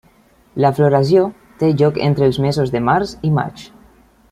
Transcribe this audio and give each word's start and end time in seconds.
La 0.63 0.71
floració 0.79 1.25
té 1.59 1.69
lloc 1.83 2.01
entre 2.07 2.27
els 2.31 2.41
mesos 2.47 2.73
de 2.77 2.83
març 2.89 3.13
i 3.31 3.33
maig. 3.39 3.69